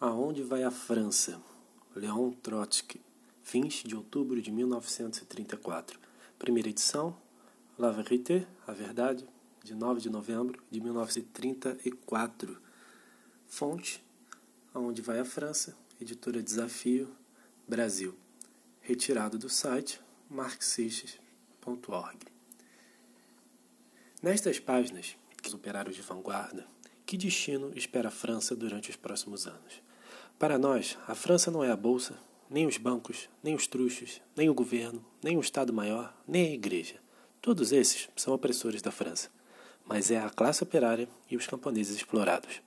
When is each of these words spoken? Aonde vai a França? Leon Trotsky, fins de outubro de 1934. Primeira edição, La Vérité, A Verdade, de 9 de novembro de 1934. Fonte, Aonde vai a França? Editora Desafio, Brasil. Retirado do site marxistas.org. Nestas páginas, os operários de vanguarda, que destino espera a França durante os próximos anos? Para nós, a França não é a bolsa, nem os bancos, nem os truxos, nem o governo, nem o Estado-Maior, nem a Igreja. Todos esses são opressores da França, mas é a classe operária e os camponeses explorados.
Aonde 0.00 0.44
vai 0.44 0.62
a 0.62 0.70
França? 0.70 1.42
Leon 1.92 2.30
Trotsky, 2.30 3.00
fins 3.42 3.82
de 3.82 3.96
outubro 3.96 4.40
de 4.40 4.48
1934. 4.52 5.98
Primeira 6.38 6.68
edição, 6.68 7.16
La 7.76 7.90
Vérité, 7.90 8.46
A 8.64 8.70
Verdade, 8.72 9.28
de 9.64 9.74
9 9.74 10.00
de 10.00 10.08
novembro 10.08 10.62
de 10.70 10.80
1934. 10.80 12.62
Fonte, 13.48 14.00
Aonde 14.72 15.02
vai 15.02 15.18
a 15.18 15.24
França? 15.24 15.76
Editora 16.00 16.40
Desafio, 16.40 17.12
Brasil. 17.66 18.14
Retirado 18.80 19.36
do 19.36 19.48
site 19.48 20.00
marxistas.org. 20.30 22.18
Nestas 24.22 24.60
páginas, 24.60 25.16
os 25.44 25.54
operários 25.54 25.96
de 25.96 26.02
vanguarda, 26.02 26.68
que 27.08 27.16
destino 27.16 27.72
espera 27.74 28.08
a 28.08 28.10
França 28.10 28.54
durante 28.54 28.90
os 28.90 28.96
próximos 28.96 29.46
anos? 29.46 29.80
Para 30.38 30.58
nós, 30.58 30.98
a 31.08 31.14
França 31.14 31.50
não 31.50 31.64
é 31.64 31.70
a 31.70 31.76
bolsa, 31.76 32.18
nem 32.50 32.66
os 32.66 32.76
bancos, 32.76 33.30
nem 33.42 33.54
os 33.54 33.66
truxos, 33.66 34.20
nem 34.36 34.50
o 34.50 34.54
governo, 34.54 35.02
nem 35.24 35.34
o 35.34 35.40
Estado-Maior, 35.40 36.14
nem 36.28 36.48
a 36.48 36.52
Igreja. 36.52 36.96
Todos 37.40 37.72
esses 37.72 38.10
são 38.14 38.34
opressores 38.34 38.82
da 38.82 38.90
França, 38.90 39.30
mas 39.86 40.10
é 40.10 40.18
a 40.18 40.28
classe 40.28 40.62
operária 40.62 41.08
e 41.30 41.34
os 41.34 41.46
camponeses 41.46 41.96
explorados. 41.96 42.60